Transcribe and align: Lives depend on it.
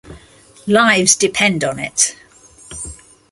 Lives 0.65 1.15
depend 1.15 1.63
on 1.63 1.77
it. 1.77 2.15